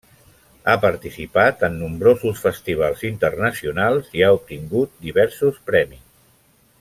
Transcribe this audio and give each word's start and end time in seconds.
Ha 0.69 0.73
participat 0.85 1.65
en 1.67 1.75
nombrosos 1.81 2.41
festivals 2.47 3.05
internacionals 3.11 4.09
i 4.21 4.25
ha 4.29 4.35
obtingut 4.39 4.97
diversos 5.09 5.61
premis. 5.73 6.03